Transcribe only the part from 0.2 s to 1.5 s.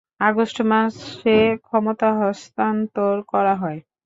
August মাসে